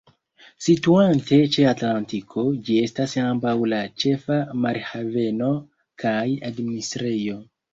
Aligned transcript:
Situante 0.67 1.37
ĉe 1.55 1.65
Atlantiko, 1.71 2.45
ĝi 2.69 2.79
estas 2.85 3.13
ambaŭ 3.25 3.53
la 3.75 3.83
ĉefa 4.05 4.41
marhaveno 4.65 5.51
kaj 6.07 6.19
administrejo. 6.51 7.39